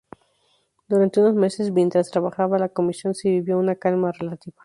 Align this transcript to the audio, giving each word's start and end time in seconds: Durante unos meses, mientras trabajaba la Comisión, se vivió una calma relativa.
Durante 0.87 1.19
unos 1.21 1.35
meses, 1.35 1.69
mientras 1.71 2.09
trabajaba 2.09 2.57
la 2.57 2.69
Comisión, 2.69 3.13
se 3.13 3.29
vivió 3.29 3.59
una 3.59 3.75
calma 3.75 4.11
relativa. 4.11 4.57